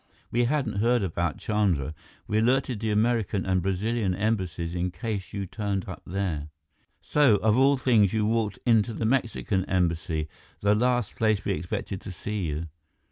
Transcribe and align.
We 0.31 0.45
hadn't 0.45 0.77
heard 0.79 1.03
about 1.03 1.37
Chandra. 1.37 1.93
We 2.25 2.39
alerted 2.39 2.79
the 2.79 2.89
American 2.89 3.45
and 3.45 3.61
Brazilian 3.61 4.15
Embassies 4.15 4.73
in 4.73 4.89
case 4.89 5.31
you 5.31 5.45
turned 5.45 5.87
up 5.87 6.01
there. 6.07 6.49
So, 7.03 7.35
of 7.35 7.55
all 7.55 7.77
things, 7.77 8.11
you 8.11 8.25
walked 8.25 8.57
into 8.65 8.95
the 8.95 9.05
Mexican 9.05 9.63
Embassy, 9.65 10.27
the 10.61 10.73
last 10.73 11.15
place 11.15 11.45
we 11.45 11.51
expected 11.51 12.01
to 12.01 12.11
see 12.11 12.47
you. 12.47 12.65